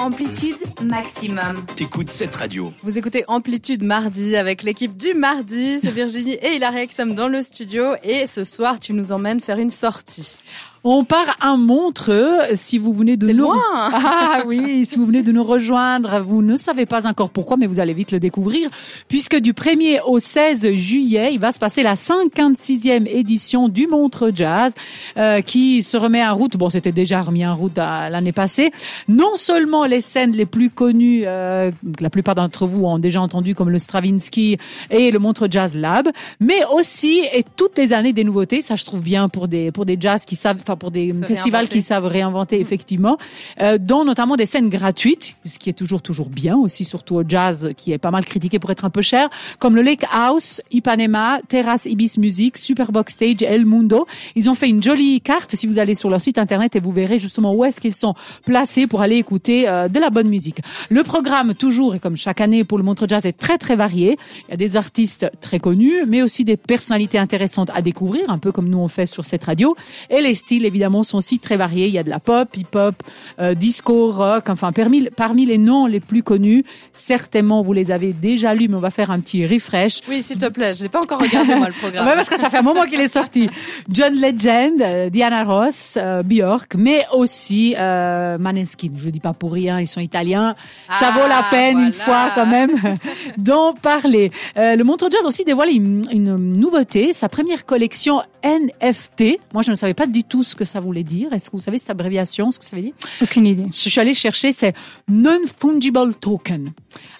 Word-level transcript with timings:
Amplitude 0.00 0.56
maximum. 0.82 1.66
T'écoutes 1.76 2.08
cette 2.08 2.34
radio. 2.34 2.72
Vous 2.82 2.96
écoutez 2.96 3.22
Amplitude 3.28 3.82
mardi 3.82 4.34
avec 4.34 4.62
l'équipe 4.62 4.96
du 4.96 5.12
mardi. 5.12 5.78
C'est 5.78 5.90
Virginie 5.90 6.38
et 6.40 6.54
Hilarie 6.56 6.88
qui 6.88 6.94
sommes 6.94 7.14
dans 7.14 7.28
le 7.28 7.42
studio. 7.42 7.92
Et 8.02 8.26
ce 8.26 8.44
soir, 8.44 8.80
tu 8.80 8.94
nous 8.94 9.12
emmènes 9.12 9.40
faire 9.40 9.58
une 9.58 9.68
sortie. 9.68 10.38
On 10.82 11.04
part 11.04 11.36
à 11.40 11.56
Montreux. 11.58 12.38
Si 12.54 12.78
vous 12.78 12.94
venez 12.94 13.18
de 13.18 13.26
nous, 13.32 13.44
loin. 13.44 13.60
ah 13.74 14.42
oui, 14.46 14.86
si 14.88 14.96
vous 14.98 15.04
venez 15.04 15.22
de 15.22 15.30
nous 15.30 15.44
rejoindre, 15.44 16.20
vous 16.20 16.40
ne 16.40 16.56
savez 16.56 16.86
pas 16.86 17.06
encore 17.06 17.28
pourquoi, 17.28 17.58
mais 17.58 17.66
vous 17.66 17.80
allez 17.80 17.92
vite 17.92 18.12
le 18.12 18.20
découvrir, 18.20 18.70
puisque 19.06 19.36
du 19.36 19.52
1er 19.52 20.00
au 20.06 20.18
16 20.18 20.72
juillet, 20.72 21.34
il 21.34 21.38
va 21.38 21.52
se 21.52 21.58
passer 21.58 21.82
la 21.82 21.94
56e 21.96 23.06
édition 23.06 23.68
du 23.68 23.86
Montreux 23.88 24.32
Jazz, 24.34 24.72
euh, 25.18 25.42
qui 25.42 25.82
se 25.82 25.98
remet 25.98 26.24
en 26.26 26.34
route. 26.34 26.56
Bon, 26.56 26.70
c'était 26.70 26.92
déjà 26.92 27.20
remis 27.20 27.44
en 27.46 27.54
route 27.54 27.76
à- 27.78 28.08
l'année 28.08 28.32
passée. 28.32 28.72
Non 29.06 29.36
seulement 29.36 29.84
les 29.84 30.00
scènes 30.00 30.32
les 30.32 30.46
plus 30.46 30.70
connues, 30.70 31.24
euh, 31.26 31.70
que 31.98 32.02
la 32.02 32.08
plupart 32.10 32.34
d'entre 32.34 32.66
vous 32.66 32.86
ont 32.86 32.98
déjà 32.98 33.20
entendu, 33.20 33.54
comme 33.54 33.68
le 33.68 33.78
Stravinsky 33.78 34.56
et 34.90 35.10
le 35.10 35.18
Montreux 35.18 35.48
Jazz 35.50 35.74
Lab, 35.74 36.08
mais 36.40 36.60
aussi 36.74 37.20
et 37.34 37.44
toutes 37.56 37.76
les 37.76 37.92
années 37.92 38.14
des 38.14 38.24
nouveautés. 38.24 38.62
Ça, 38.62 38.76
je 38.76 38.84
trouve 38.86 39.02
bien 39.02 39.28
pour 39.28 39.46
des 39.46 39.70
pour 39.72 39.84
des 39.84 39.98
jazz 40.00 40.24
qui 40.24 40.36
savent, 40.36 40.62
enfin 40.70 40.76
pour 40.76 40.90
des 40.90 41.10
Se 41.12 41.26
festivals 41.26 41.60
réinventer. 41.60 41.78
qui 41.78 41.82
savent 41.82 42.06
réinventer 42.06 42.60
effectivement, 42.60 43.18
euh, 43.60 43.78
dont 43.78 44.04
notamment 44.04 44.36
des 44.36 44.46
scènes 44.46 44.68
gratuites, 44.68 45.36
ce 45.44 45.58
qui 45.58 45.68
est 45.70 45.74
toujours 45.74 46.02
toujours 46.02 46.28
bien 46.28 46.56
aussi, 46.56 46.84
surtout 46.84 47.16
au 47.16 47.24
jazz 47.26 47.72
qui 47.76 47.92
est 47.92 47.98
pas 47.98 48.10
mal 48.10 48.24
critiqué 48.24 48.58
pour 48.58 48.70
être 48.70 48.84
un 48.84 48.90
peu 48.90 49.02
cher, 49.02 49.28
comme 49.58 49.74
le 49.74 49.82
Lake 49.82 50.04
House, 50.12 50.60
Ipanema, 50.70 51.40
Terrace 51.48 51.86
Ibis 51.86 52.14
Music, 52.18 52.56
Superbox 52.56 53.12
Stage, 53.14 53.42
El 53.42 53.64
Mundo. 53.64 54.06
Ils 54.36 54.48
ont 54.48 54.54
fait 54.54 54.68
une 54.68 54.82
jolie 54.82 55.20
carte 55.20 55.54
si 55.56 55.66
vous 55.66 55.78
allez 55.78 55.94
sur 55.94 56.10
leur 56.10 56.20
site 56.20 56.38
internet 56.38 56.76
et 56.76 56.80
vous 56.80 56.92
verrez 56.92 57.18
justement 57.18 57.54
où 57.54 57.64
est-ce 57.64 57.80
qu'ils 57.80 57.94
sont 57.94 58.14
placés 58.44 58.86
pour 58.86 59.00
aller 59.00 59.16
écouter 59.16 59.68
euh, 59.68 59.88
de 59.88 59.98
la 59.98 60.10
bonne 60.10 60.28
musique. 60.28 60.58
Le 60.88 61.02
programme 61.02 61.54
toujours 61.54 61.94
et 61.94 61.98
comme 61.98 62.16
chaque 62.16 62.40
année 62.40 62.64
pour 62.64 62.78
le 62.78 62.84
Montreux 62.84 63.08
Jazz 63.08 63.26
est 63.26 63.36
très 63.36 63.58
très 63.58 63.76
varié. 63.76 64.16
Il 64.48 64.50
y 64.50 64.54
a 64.54 64.56
des 64.56 64.76
artistes 64.76 65.30
très 65.40 65.58
connus, 65.58 66.04
mais 66.06 66.22
aussi 66.22 66.44
des 66.44 66.56
personnalités 66.56 67.18
intéressantes 67.18 67.70
à 67.74 67.82
découvrir, 67.82 68.30
un 68.30 68.38
peu 68.38 68.52
comme 68.52 68.68
nous 68.68 68.78
on 68.78 68.88
fait 68.88 69.06
sur 69.06 69.24
cette 69.24 69.44
radio. 69.44 69.76
Et 70.10 70.20
les 70.20 70.34
styles 70.34 70.59
évidemment 70.66 71.02
sont 71.02 71.18
aussi 71.18 71.38
très 71.38 71.56
variés. 71.56 71.86
Il 71.86 71.92
y 71.92 71.98
a 71.98 72.02
de 72.02 72.10
la 72.10 72.20
pop, 72.20 72.48
hip-hop, 72.56 72.94
euh, 73.40 73.54
disco, 73.54 74.10
rock. 74.10 74.48
Enfin 74.48 74.72
parmi 74.72 75.08
parmi 75.10 75.46
les 75.46 75.58
noms 75.58 75.86
les 75.86 76.00
plus 76.00 76.22
connus, 76.22 76.64
certainement 76.92 77.62
vous 77.62 77.72
les 77.72 77.90
avez 77.90 78.12
déjà 78.12 78.54
lus, 78.54 78.68
mais 78.68 78.76
on 78.76 78.80
va 78.80 78.90
faire 78.90 79.10
un 79.10 79.20
petit 79.20 79.46
refresh. 79.46 80.00
Oui, 80.08 80.22
s'il 80.22 80.38
te 80.38 80.46
plaît. 80.46 80.72
Je 80.74 80.82
n'ai 80.82 80.88
pas 80.88 81.00
encore 81.00 81.20
regardé, 81.20 81.54
moi, 81.54 81.66
le 81.68 81.72
programme. 81.72 82.06
Ouais, 82.10 82.14
parce 82.14 82.28
que 82.28 82.38
ça 82.38 82.50
fait 82.50 82.58
un 82.58 82.62
moment 82.62 82.84
qu'il 82.84 83.00
est 83.00 83.08
sorti. 83.08 83.48
John 83.88 84.14
Legend, 84.14 84.80
euh, 84.80 85.10
Diana 85.10 85.44
Ross, 85.44 85.94
euh, 85.96 86.22
Björk, 86.22 86.74
mais 86.76 87.04
aussi 87.12 87.74
euh, 87.78 88.38
Maneskin. 88.38 88.90
Je 88.96 89.10
dis 89.10 89.20
pas 89.20 89.32
pour 89.32 89.52
rien, 89.52 89.78
ils 89.80 89.86
sont 89.88 90.00
italiens. 90.00 90.54
ça 90.92 91.10
Ah, 91.14 91.18
vaut 91.18 91.28
la 91.28 91.44
peine 91.50 91.78
une 91.78 91.92
fois 91.92 92.30
quand 92.34 92.46
même 92.46 92.70
d'en 93.38 93.72
parler. 93.74 94.30
Le 94.56 94.82
Montreux 94.82 95.08
Jazz 95.10 95.24
aussi 95.24 95.44
dévoile 95.44 95.70
une, 95.70 96.02
une 96.12 96.36
nouveauté, 96.36 97.12
sa 97.12 97.28
première 97.28 97.64
collection 97.66 98.22
NFT. 98.42 99.38
Moi, 99.52 99.62
je 99.62 99.70
ne 99.70 99.76
savais 99.76 99.94
pas 99.94 100.06
du 100.06 100.24
tout 100.24 100.44
ce 100.44 100.54
que 100.54 100.64
ça 100.64 100.80
voulait 100.80 101.02
dire. 101.02 101.32
Est-ce 101.32 101.50
que 101.50 101.56
vous 101.56 101.62
savez 101.62 101.78
cette 101.78 101.90
abréviation, 101.90 102.50
ce 102.50 102.58
que 102.58 102.64
ça 102.64 102.76
veut 102.76 102.82
dire? 102.82 102.94
Aucune 103.22 103.46
idée. 103.46 103.66
je 103.70 103.88
suis 103.88 104.00
allée 104.00 104.14
chercher, 104.14 104.52
c'est 104.52 104.74
non-fungible 105.08 106.14
token. 106.14 106.72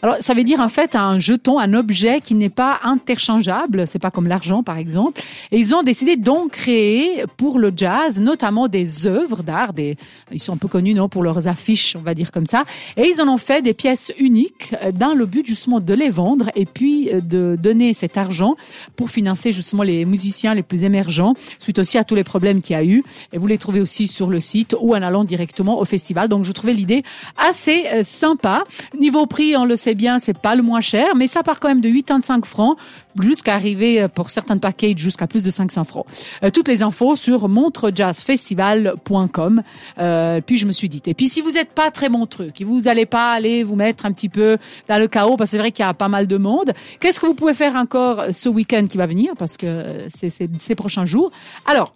Alors, 0.03 0.17
ça 0.21 0.35
veut 0.35 0.45
dire 0.45 0.61
en 0.61 0.69
fait 0.69 0.95
un 0.95 1.19
jeton, 1.19 1.59
un 1.59 1.75
objet 1.75 2.21
qui 2.21 2.35
n'est 2.35 2.49
pas 2.49 2.81
interchangeable. 2.83 3.87
C'est 3.87 3.99
pas 3.99 4.11
comme 4.11 4.27
l'argent, 4.27 4.63
par 4.63 4.79
exemple. 4.79 5.21
Et 5.51 5.59
ils 5.59 5.75
ont 5.75 5.83
décidé 5.83 6.17
d'en 6.17 6.49
créer 6.49 7.25
pour 7.37 7.59
le 7.59 7.73
jazz, 7.77 8.21
notamment 8.21 8.69
des 8.69 9.07
œuvres 9.07 9.43
d'art. 9.43 9.73
Des, 9.73 9.97
ils 10.33 10.41
sont 10.41 10.55
un 10.55 10.57
peu 10.57 10.69
connus, 10.69 10.95
non, 10.95 11.09
pour 11.09 11.23
leurs 11.23 11.49
affiches, 11.49 11.97
on 11.97 12.03
va 12.03 12.15
dire 12.15 12.33
comme 12.33 12.47
ça. 12.47 12.65
Et 12.97 13.05
ils 13.09 13.21
en 13.21 13.29
ont 13.29 13.39
fait 13.39 13.63
des 13.63 13.75
pièces 13.75 14.13
uniques 14.19 14.75
euh, 14.83 14.93
dans 14.93 15.15
le 15.15 15.27
but 15.27 15.47
justement 15.47 15.81
de 15.81 15.95
les 15.95 16.11
vendre 16.11 16.51
et 16.55 16.67
puis 16.67 17.11
euh, 17.11 17.21
de 17.21 17.57
donner 17.61 17.95
cet 17.95 18.17
argent 18.17 18.57
pour 18.97 19.11
financer 19.11 19.53
justement 19.53 19.83
les 19.83 20.05
musiciens 20.05 20.55
les 20.55 20.63
plus 20.63 20.85
émergents, 20.85 21.10
suite 21.59 21.79
aussi 21.79 21.99
à 21.99 22.05
tous 22.05 22.15
les 22.15 22.25
problèmes 22.25 22.63
qu'il 22.63 22.75
y 22.75 22.79
a 22.79 22.85
eu. 22.85 23.05
Et 23.33 23.39
vous 23.39 23.47
les 23.47 23.59
trouvez 23.59 23.81
aussi 23.81 24.09
sur 24.09 24.29
le 24.29 24.41
site 24.41 24.77
ou 24.81 24.95
en 24.95 25.03
allant 25.03 25.25
directement 25.25 25.81
au 25.81 25.85
festival. 25.85 26.29
Donc 26.29 26.45
je 26.45 26.53
trouvais 26.53 26.75
l'idée 26.75 27.03
assez 27.37 27.85
euh, 27.93 28.03
sympa. 28.03 28.65
Niveau 28.99 29.27
prix, 29.27 29.57
on 29.57 29.65
le 29.65 29.77
sait 29.77 29.95
bien, 29.95 30.19
c'est 30.19 30.39
pas 30.39 30.55
le 30.55 30.63
moins 30.63 30.81
cher, 30.81 31.15
mais 31.17 31.27
ça 31.27 31.43
part 31.43 31.61
quand 31.61 31.69
même 31.69 31.81
de 31.81 31.91
85 31.91 32.47
francs 32.47 32.77
jusqu'à 33.19 33.55
arriver 33.55 34.03
euh, 34.03 34.09
pour 34.09 34.31
certains 34.31 34.59
packages 34.59 34.99
jusqu'à 34.99 35.27
plus 35.27 35.43
de 35.45 35.51
500 35.51 35.85
francs. 35.85 36.07
Euh, 36.43 36.51
toutes 36.51 36.69
les 36.69 36.83
infos 36.83 37.17
sur 37.17 37.49
montrejazzfestival.com. 37.49 39.63
Euh, 39.99 40.41
puis 40.45 40.59
je 40.59 40.67
me 40.67 40.73
suis 40.73 40.89
dit, 40.89 41.01
et 41.07 41.15
puis 41.15 41.29
si 41.29 41.41
vous 41.41 41.53
n'êtes 41.53 41.73
pas 41.73 41.91
très 41.91 42.09
montreux, 42.09 42.51
que 42.57 42.65
vous 42.65 42.83
n'allez 42.83 43.07
pas 43.07 43.33
aller 43.33 43.65
vous 43.65 43.77
mettre 43.77 44.07
un 44.07 44.13
petit 44.13 44.29
peu 44.29 44.59
dans 44.89 44.99
le 44.99 45.09
chaos, 45.09 45.37
parce 45.37 45.51
que 45.51 45.57
c'est 45.57 45.59
vrai 45.59 45.73
qu'il 45.73 45.85
y 45.85 45.89
a 45.89 45.95
pas 45.95 46.09
mal 46.09 46.27
de 46.27 46.37
monde, 46.37 46.73
qu'est-ce 47.01 47.21
que 47.21 47.27
vous 47.27 47.35
pouvez 47.35 47.55
faire 47.55 47.77
encore 47.77 48.25
ce 48.31 48.49
week-end 48.49 48.87
qui 48.89 48.97
va 48.97 49.07
venir, 49.07 49.33
parce 49.39 49.57
que 49.57 50.07
c'est 50.13 50.31
ces 50.31 50.75
prochains 50.75 51.00
jours. 51.07 51.31
Alors, 51.67 51.95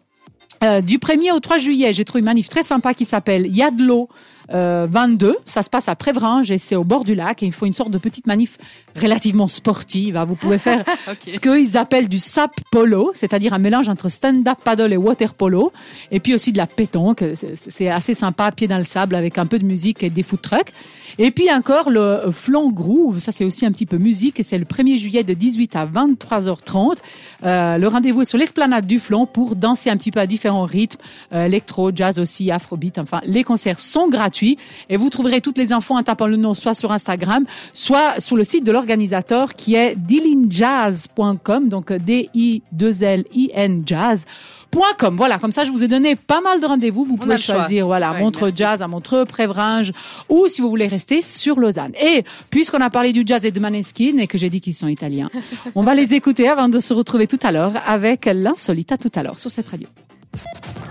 euh, 0.62 0.80
du 0.80 0.98
1er 0.98 1.32
au 1.32 1.40
3 1.40 1.58
juillet, 1.58 1.92
j'ai 1.92 2.04
trouvé 2.04 2.20
une 2.20 2.26
manif 2.26 2.48
très 2.48 2.62
sympa 2.62 2.94
qui 2.94 3.04
s'appelle 3.04 3.46
Il 3.46 3.56
y 3.56 3.62
a 3.62 3.70
de 3.70 3.82
l'eau. 3.82 4.08
euh, 4.52 4.86
22, 4.90 5.36
ça 5.46 5.62
se 5.62 5.70
passe 5.70 5.88
à 5.88 5.96
Prévrange 5.96 6.50
et 6.50 6.58
c'est 6.58 6.76
au 6.76 6.84
bord 6.84 7.04
du 7.04 7.14
lac 7.14 7.42
et 7.42 7.46
il 7.46 7.52
faut 7.52 7.64
une 7.64 7.74
sorte 7.74 7.90
de 7.90 7.96
petite 7.98 8.26
manif 8.26 8.58
relativement 8.94 9.48
sportive. 9.48 10.16
hein. 10.18 10.24
Vous 10.26 10.36
pouvez 10.36 10.58
faire 10.58 10.84
ce 11.26 11.40
qu'ils 11.40 11.76
appellent 11.78 12.08
du 12.10 12.18
sap 12.18 12.52
polo, 12.70 13.10
c'est-à-dire 13.14 13.54
un 13.54 13.58
mélange 13.58 13.88
entre 13.88 14.10
stand-up 14.10 14.58
paddle 14.62 14.92
et 14.92 14.98
water 14.98 15.32
polo, 15.32 15.72
et 16.10 16.20
puis 16.20 16.34
aussi 16.34 16.52
de 16.52 16.58
la 16.58 16.66
pétanque. 16.66 17.24
C'est- 17.34 17.54
C'est 17.70 17.88
assez 17.88 18.12
sympa, 18.14 18.50
pied 18.52 18.68
dans 18.68 18.76
le 18.78 18.84
sable 18.84 19.14
avec 19.14 19.38
un 19.38 19.46
peu 19.46 19.58
de 19.58 19.64
musique 19.64 20.02
et 20.02 20.10
des 20.10 20.22
food 20.22 20.42
trucks. 20.42 20.72
Et 21.18 21.30
puis 21.30 21.52
encore 21.52 21.90
le 21.90 22.30
flanc 22.32 22.70
groove, 22.70 23.18
ça 23.18 23.32
c'est 23.32 23.44
aussi 23.44 23.64
un 23.64 23.72
petit 23.72 23.86
peu 23.86 23.98
musique 23.98 24.40
et 24.40 24.42
c'est 24.42 24.58
le 24.58 24.64
1er 24.64 24.96
juillet 24.98 25.22
de 25.22 25.34
18 25.34 25.76
à 25.76 25.86
23h30. 25.86 26.96
Euh, 27.44 27.78
le 27.78 27.88
rendez-vous 27.88 28.22
est 28.22 28.24
sur 28.24 28.38
l'esplanade 28.38 28.86
du 28.86 28.98
flanc 28.98 29.26
pour 29.26 29.54
danser 29.54 29.90
un 29.90 29.96
petit 29.96 30.10
peu 30.10 30.20
à 30.20 30.26
différents 30.26 30.64
rythmes, 30.64 31.00
euh, 31.32 31.46
électro, 31.46 31.90
jazz 31.94 32.18
aussi, 32.18 32.50
afrobeat. 32.50 32.98
Enfin, 32.98 33.20
les 33.24 33.44
concerts 33.44 33.80
sont 33.80 34.08
gratuits 34.08 34.58
et 34.88 34.96
vous 34.96 35.10
trouverez 35.10 35.40
toutes 35.40 35.58
les 35.58 35.72
infos 35.72 35.94
en 35.94 36.02
tapant 36.02 36.26
le 36.26 36.36
nom 36.36 36.54
soit 36.54 36.74
sur 36.74 36.90
Instagram, 36.90 37.44
soit 37.72 38.20
sur 38.20 38.36
le 38.36 38.44
site 38.44 38.64
de 38.64 38.72
l'organisateur 38.72 39.54
qui 39.54 39.74
est 39.74 39.94
dilinjazz.com, 39.96 41.68
donc 41.68 41.92
D-I-2-L-I-N 41.92 43.82
jazz. 43.86 44.24
.com. 44.74 45.16
Voilà, 45.16 45.38
comme 45.38 45.52
ça, 45.52 45.64
je 45.64 45.70
vous 45.70 45.84
ai 45.84 45.88
donné 45.88 46.16
pas 46.16 46.40
mal 46.40 46.60
de 46.60 46.66
rendez-vous. 46.66 47.04
Vous 47.04 47.14
On 47.14 47.18
pouvez 47.18 47.38
choisir, 47.38 47.86
voilà, 47.86 48.12
Ouais, 48.12 48.20
Montreux 48.20 48.48
merci. 48.48 48.58
Jazz 48.58 48.82
à 48.82 48.88
Montreux, 48.88 49.24
Prévrange, 49.24 49.92
ou 50.28 50.46
si 50.48 50.60
vous 50.60 50.68
voulez 50.68 50.86
rester 50.86 51.22
sur 51.22 51.58
Lausanne. 51.58 51.92
Et 52.00 52.24
puisqu'on 52.50 52.80
a 52.80 52.90
parlé 52.90 53.12
du 53.12 53.22
jazz 53.26 53.44
et 53.44 53.50
de 53.50 53.60
Maneskin 53.60 54.18
et 54.18 54.26
que 54.26 54.38
j'ai 54.38 54.50
dit 54.50 54.60
qu'ils 54.60 54.74
sont 54.74 54.88
italiens, 54.88 55.30
on 55.74 55.82
va 55.82 55.94
les 55.94 56.14
écouter 56.14 56.48
avant 56.48 56.68
de 56.68 56.80
se 56.80 56.92
retrouver 56.94 57.26
tout 57.26 57.40
à 57.42 57.52
l'heure 57.52 57.72
avec 57.86 58.26
l'insolite 58.26 58.92
à 58.92 58.98
tout 58.98 59.12
à 59.14 59.22
l'heure 59.22 59.38
sur 59.38 59.50
cette 59.50 59.68
radio. 59.68 59.88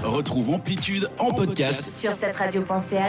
Retrouve 0.04 0.50
Amplitude 0.52 1.10
en 1.20 1.34
podcast 1.34 1.92
Sur 1.92 2.14
cette 2.14 2.36
radio.ch 2.36 3.02